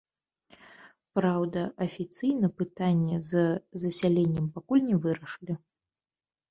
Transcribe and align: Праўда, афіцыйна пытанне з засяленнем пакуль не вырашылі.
Праўда, 1.19 1.59
афіцыйна 1.87 2.47
пытанне 2.63 3.15
з 3.29 3.47
засяленнем 3.87 4.53
пакуль 4.59 4.83
не 4.89 4.97
вырашылі. 5.07 5.55